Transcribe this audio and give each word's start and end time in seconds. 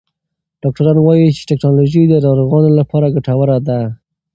ډاکټران 0.61 0.97
وایې 1.01 1.29
چې 1.37 1.43
ټکنالوژي 1.49 2.03
د 2.07 2.15
ناروغانو 2.25 2.69
لپاره 2.79 3.13
ګټوره 3.15 3.57
ده. 3.67 3.79